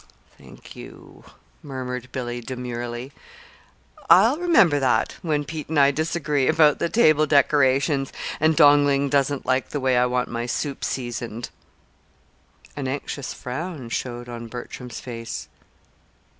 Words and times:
"Thank 0.35 0.75
you," 0.75 1.25
murmured 1.61 2.11
Billy, 2.11 2.41
demurely. 2.41 3.11
"I'll 4.09 4.39
remember 4.39 4.79
that 4.79 5.17
when 5.21 5.45
Pete 5.45 5.69
and 5.69 5.79
I 5.79 5.91
disagree 5.91 6.47
about 6.47 6.79
the 6.79 6.89
table 6.89 7.27
decorations, 7.27 8.11
and 8.39 8.55
Dong 8.55 8.83
Ling 8.83 9.09
doesn't 9.09 9.45
like 9.45 9.69
the 9.69 9.79
way 9.79 9.99
I 9.99 10.07
want 10.07 10.27
my 10.27 10.47
soup 10.47 10.83
seasoned." 10.83 11.51
An 12.75 12.87
anxious 12.87 13.31
frown 13.31 13.89
showed 13.89 14.27
on 14.27 14.47
Bertram's 14.47 14.99
face. 14.99 15.47